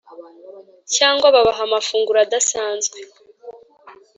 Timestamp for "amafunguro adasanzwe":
1.67-2.97